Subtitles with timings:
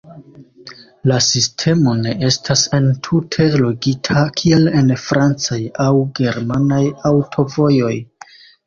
[1.11, 7.97] La sistemo ne estas entute logika kiel en francaj aŭ germanaj aŭtovojoj.